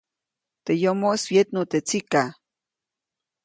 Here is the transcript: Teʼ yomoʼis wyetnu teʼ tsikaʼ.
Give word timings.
Teʼ 0.65 0.79
yomoʼis 0.81 1.23
wyetnu 1.31 1.61
teʼ 1.71 1.83
tsikaʼ. 1.87 2.29